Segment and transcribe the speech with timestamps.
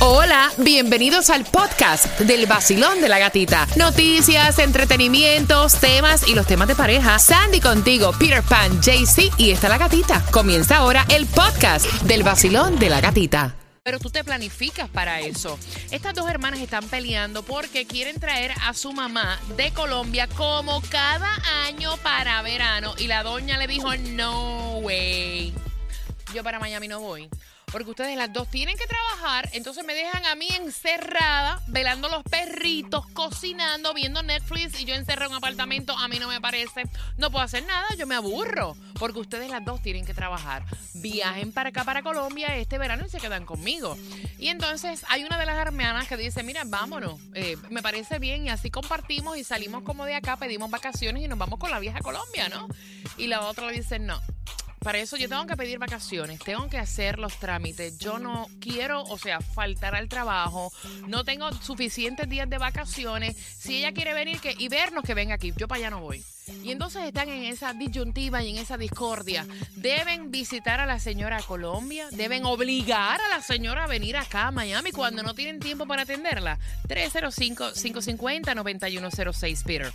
[0.00, 3.66] Hola, bienvenidos al podcast del vacilón de la gatita.
[3.74, 7.18] Noticias, entretenimientos, temas y los temas de pareja.
[7.18, 10.24] Sandy contigo, Peter Pan, JC y está la gatita.
[10.30, 13.56] Comienza ahora el podcast del vacilón de la gatita.
[13.82, 15.58] Pero tú te planificas para eso.
[15.90, 21.34] Estas dos hermanas están peleando porque quieren traer a su mamá de Colombia como cada
[21.66, 22.94] año para verano.
[22.98, 25.52] Y la doña le dijo, no way.
[26.32, 27.28] Yo para Miami no voy.
[27.70, 32.22] Porque ustedes las dos tienen que trabajar, entonces me dejan a mí encerrada, velando los
[32.24, 35.96] perritos, cocinando, viendo Netflix y yo encerrada en un apartamento.
[35.96, 36.84] A mí no me parece.
[37.16, 38.76] No puedo hacer nada, yo me aburro.
[38.98, 40.64] Porque ustedes las dos tienen que trabajar.
[40.94, 43.96] Viajen para acá, para Colombia este verano y se quedan conmigo.
[44.38, 48.46] Y entonces hay una de las hermanas que dice, mira, vámonos, eh, me parece bien
[48.46, 51.78] y así compartimos y salimos como de acá, pedimos vacaciones y nos vamos con la
[51.78, 52.68] vieja Colombia, ¿no?
[53.16, 54.20] Y la otra le dice, no.
[54.88, 57.98] Para eso yo tengo que pedir vacaciones, tengo que hacer los trámites.
[57.98, 60.72] Yo no quiero, o sea, faltar al trabajo,
[61.06, 63.36] no tengo suficientes días de vacaciones.
[63.36, 65.52] Si ella quiere venir y vernos, que venga aquí.
[65.58, 66.24] Yo para allá no voy.
[66.64, 69.46] Y entonces están en esa disyuntiva y en esa discordia.
[69.76, 74.52] Deben visitar a la señora Colombia, deben obligar a la señora a venir acá a
[74.52, 76.58] Miami cuando no tienen tiempo para atenderla.
[76.88, 79.92] 305-550-9106, Peter.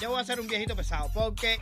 [0.00, 1.58] Yo voy a ser un viejito pesado porque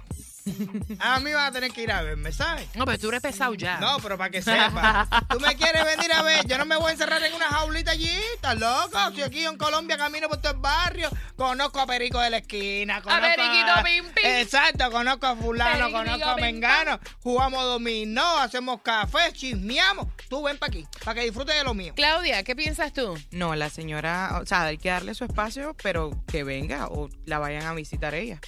[0.99, 2.69] a mí vas a tener que ir a verme, ¿sabes?
[2.75, 3.79] No, pero tú eres pesado ya.
[3.79, 5.09] No, pero para que sepas.
[5.29, 6.47] Tú me quieres venir a ver.
[6.47, 8.11] Yo no me voy a encerrar en una jaulita allí.
[8.35, 8.99] ¿Estás loco?
[9.15, 11.11] Si aquí en Colombia camino por todo el barrio.
[11.37, 13.01] Conozco a Perico de la esquina.
[13.03, 14.25] Conozco A Periquito Pim Pim.
[14.25, 14.91] Exacto.
[14.91, 15.71] Conozco a Fulano.
[15.73, 17.01] Periquito conozco a Mengano.
[17.23, 18.39] Jugamos dominó.
[18.39, 19.33] Hacemos café.
[19.33, 20.07] Chismeamos.
[20.29, 20.87] Tú ven para aquí.
[21.05, 21.93] Para que disfrutes de lo mío.
[21.97, 23.17] Claudia, ¿qué piensas tú?
[23.31, 27.39] No, la señora, o sea, hay que darle su espacio, pero que venga o la
[27.39, 28.41] vayan a visitar ella.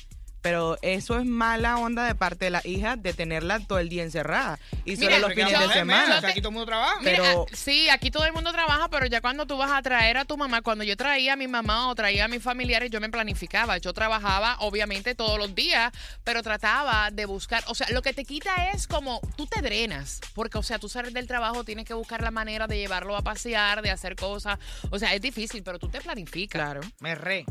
[0.42, 4.02] Pero eso es mala onda de parte de la hija de tenerla todo el día
[4.02, 6.18] encerrada y solo Mira, los fines de semana.
[6.18, 6.96] Aquí todo el mundo trabaja.
[7.02, 10.16] Pero- ah, sí, aquí todo el mundo trabaja, pero ya cuando tú vas a traer
[10.16, 13.00] a tu mamá, cuando yo traía a mi mamá o traía a mis familiares, yo
[13.00, 13.76] me planificaba.
[13.78, 15.92] Yo trabajaba, obviamente, todos los días,
[16.24, 17.62] pero trataba de buscar.
[17.66, 20.88] O sea, lo que te quita es como tú te drenas, porque, o sea, tú
[20.88, 24.58] sales del trabajo, tienes que buscar la manera de llevarlo a pasear, de hacer cosas.
[24.90, 26.60] O sea, es difícil, pero tú te planificas.
[26.60, 26.80] Claro.
[27.00, 27.44] Me re.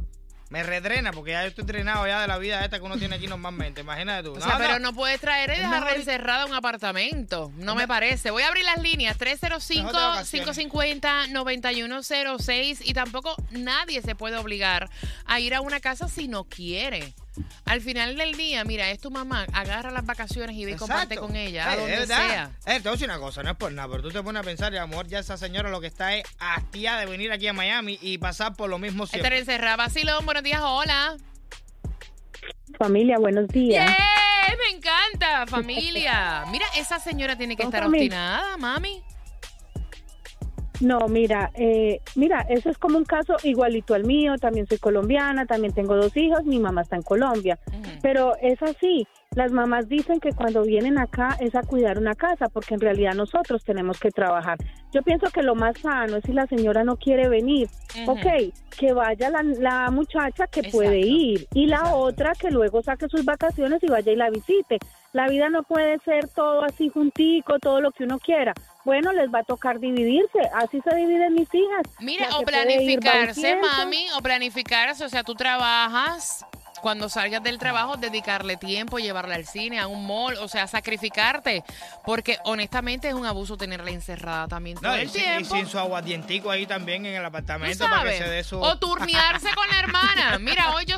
[0.49, 3.17] Me redrena porque ya yo estoy drenado ya de la vida esta que uno tiene
[3.17, 3.81] aquí normalmente.
[3.81, 4.33] Imagínate tú.
[4.33, 7.51] O sea, pero no puedes traer y Es dejarla mejor- encerrada en un apartamento.
[7.55, 8.31] No me parece.
[8.31, 9.15] Voy a abrir las líneas.
[9.19, 10.57] Mejor de vacaciones.
[10.57, 12.79] 305-550-9106.
[12.83, 14.89] Y tampoco nadie se puede obligar
[15.25, 17.13] a ir a una casa si no quiere.
[17.65, 19.45] Al final del día, mira, es tu mamá.
[19.53, 22.27] Agarra las vacaciones y ve y comparte con ella, a Eh, donde es verdad.
[22.27, 22.51] sea.
[22.65, 24.41] Eh, te voy a decir una cosa, no es por nada, pero tú te pones
[24.41, 27.05] a pensar y a lo mejor ya esa señora lo que está es hastiada de
[27.05, 29.39] venir aquí a Miami y pasar por lo mismo Estar siempre.
[29.39, 29.75] encerrada.
[29.77, 31.15] Vacilón, buenos días, hola.
[32.77, 33.89] Familia, buenos días.
[33.89, 34.55] ¡Yeah!
[34.57, 36.43] Me encanta, familia.
[36.51, 39.01] Mira, esa señora tiene que estar fami- obstinada, mami.
[40.81, 44.35] No, mira, eh, mira, eso es como un caso igualito al mío.
[44.37, 46.45] También soy colombiana, también tengo dos hijos.
[46.45, 47.59] Mi mamá está en Colombia,
[48.01, 49.05] pero es así.
[49.35, 53.13] Las mamás dicen que cuando vienen acá es a cuidar una casa, porque en realidad
[53.13, 54.57] nosotros tenemos que trabajar.
[54.91, 57.67] Yo pienso que lo más sano es si la señora no quiere venir,
[58.01, 58.13] Ujú.
[58.13, 58.25] ok,
[58.77, 61.97] que vaya la, la muchacha que puede ir y la Exacto.
[61.99, 64.79] otra que luego saque sus vacaciones y vaya y la visite.
[65.11, 68.53] La vida no puede ser todo así juntico, todo lo que uno quiera.
[68.85, 71.83] Bueno, les va a tocar dividirse, así se dividen mis hijas.
[71.99, 76.45] Mira, o planificarse, mami, o planificarse, o sea, tú trabajas,
[76.81, 81.63] cuando salgas del trabajo, dedicarle tiempo, llevarla al cine, a un mall, o sea, sacrificarte,
[82.05, 85.55] porque honestamente es un abuso tenerla encerrada también todo No, y, el sin- y tiempo.
[85.55, 88.59] sin su aguardientico ahí también en el Tú apartamento para que se dé su...
[88.61, 90.39] O turnearse con la hermana.
[90.39, 90.85] Mira, hoy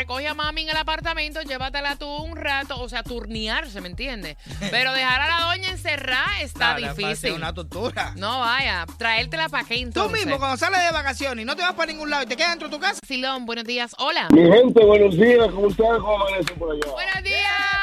[0.00, 2.80] recoge a mami en el apartamento, llévatela tú un rato.
[2.80, 4.36] O sea, turnearse, ¿me entiendes?
[4.70, 7.32] Pero dejar a la doña encerrada está Claro, difícil.
[7.34, 8.12] una tortura.
[8.16, 10.24] No vaya, traértela para qué Tú entonces.
[10.24, 12.50] mismo cuando sales de vacaciones y no te vas para ningún lado y te quedas
[12.52, 12.98] dentro de tu casa.
[13.06, 13.94] Silón, buenos días.
[13.98, 14.28] Hola.
[14.32, 15.98] Mi gente, buenos días, ¿cómo están?
[16.00, 16.90] ¿Cómo amanecen por allá?
[16.92, 17.79] Buenos días.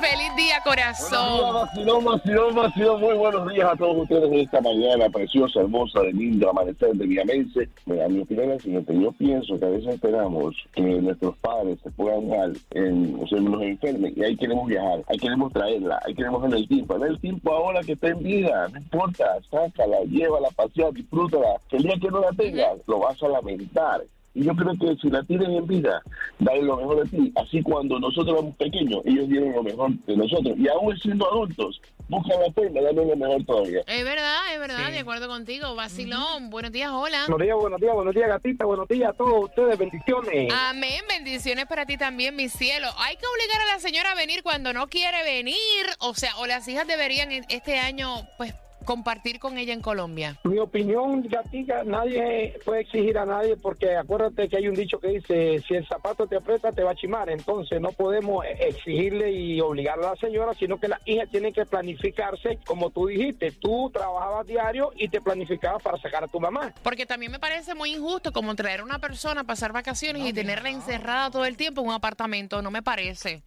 [0.00, 1.54] Feliz día, corazón.
[1.54, 3.00] vacilón, vacilón, vacilón.
[3.00, 7.06] Muy buenos días a todos ustedes en esta mañana preciosa, hermosa, de lindo amanecer de
[7.06, 7.68] Villamense.
[7.84, 8.98] Mira, mi opinión es la siguiente.
[8.98, 13.38] Yo pienso que a veces esperamos que nuestros padres se pongan mal, en, o sea,
[13.40, 16.96] nos enfermen, y ahí queremos viajar, ahí queremos traerla, ahí queremos en el tiempo.
[16.96, 21.60] En el tiempo ahora que está en vida, no importa, sácala, llévala, pasear, disfrútala.
[21.70, 24.02] El día que no la tengas, lo vas a lamentar.
[24.34, 26.00] Y yo creo que si la tienen en vida,
[26.38, 27.32] dale lo mejor de ti.
[27.36, 30.54] Así cuando nosotros éramos pequeños, ellos dieron lo mejor de nosotros.
[30.58, 33.80] Y aún siendo adultos, buscan la pena, dale lo mejor todavía.
[33.86, 34.92] Es verdad, es verdad, Sí.
[34.92, 35.74] de acuerdo contigo.
[35.74, 37.24] Vacilón, buenos días, hola.
[37.28, 40.52] Buenos días, buenos días, buenos días, gatita, buenos días a todos ustedes, bendiciones.
[40.70, 42.88] Amén, bendiciones para ti también, mi cielo.
[42.98, 45.56] Hay que obligar a la señora a venir cuando no quiere venir.
[46.00, 48.08] O sea, o las hijas deberían este año,
[48.38, 50.38] pues, compartir con ella en Colombia?
[50.44, 55.08] Mi opinión, gatita, nadie puede exigir a nadie porque acuérdate que hay un dicho que
[55.08, 59.60] dice, si el zapato te aprieta te va a chimar, entonces no podemos exigirle y
[59.60, 63.90] obligar a la señora, sino que la hija tiene que planificarse, como tú dijiste, tú
[63.92, 66.72] trabajabas diario y te planificabas para sacar a tu mamá.
[66.82, 70.32] Porque también me parece muy injusto como traer a una persona a pasar vacaciones y
[70.32, 73.42] tenerla encerrada todo el tiempo en un apartamento, no me parece.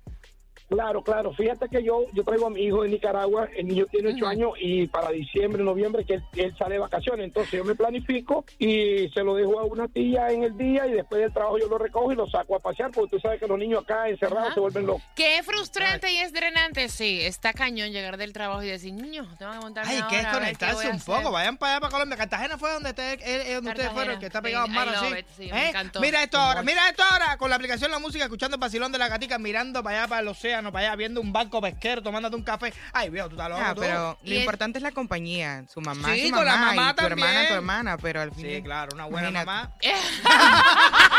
[0.69, 1.33] Claro, claro.
[1.33, 4.51] Fíjate que yo yo traigo a mi hijo de Nicaragua, el niño tiene ocho años
[4.59, 7.25] y para diciembre, noviembre que él, sale de vacaciones.
[7.25, 10.93] Entonces yo me planifico y se lo dejo a una tía en el día y
[10.93, 13.47] después del trabajo yo lo recojo y lo saco a pasear porque tú sabes que
[13.47, 15.03] los niños acá encerrados se vuelven locos.
[15.15, 17.21] Qué frustrante y es drenante, sí.
[17.21, 20.89] Está cañón llegar del trabajo y decir, niños, tengo que montarme Ay, que es conectarse
[20.89, 21.31] un poco.
[21.31, 22.17] Vayan para allá, para Colombia.
[22.17, 25.13] Cartagena fue donde, ustedes, donde ustedes fueron, que está pegado a mar así.
[25.39, 25.73] ¿Eh?
[26.01, 27.37] Mira esto ahora, mira esto ahora.
[27.37, 30.21] Con la aplicación La Música, escuchando el vacilón de la gatica, mirando para allá, para
[30.21, 32.73] el océano, para allá, viendo un banco pesquero, tomándote un café.
[32.93, 33.61] Ay, viejo, tú estás loco.
[33.63, 35.65] Ah, pero lo importante es la compañía.
[35.67, 38.31] Su mamá, sí, su mamá, con la mamá y tu hermana, tu hermana, pero al
[38.31, 38.45] fin.
[38.45, 39.71] Sí, claro, una buena mamá.